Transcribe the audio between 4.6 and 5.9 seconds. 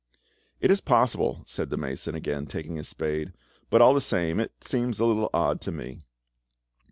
seems a little odd to